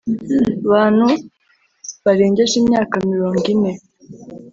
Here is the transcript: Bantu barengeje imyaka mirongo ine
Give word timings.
Bantu 0.71 1.07
barengeje 2.03 2.55
imyaka 2.61 2.95
mirongo 3.11 3.43
ine 3.53 3.71